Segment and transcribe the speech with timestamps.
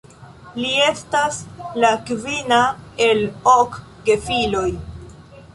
[0.61, 1.37] Li estas
[1.83, 2.59] la kvina
[3.09, 3.23] el
[3.55, 4.69] ok gefiloj.